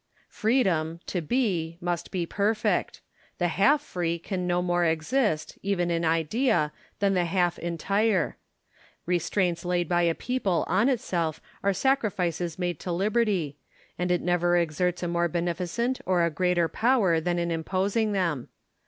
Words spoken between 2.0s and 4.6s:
be perfect: the half free can no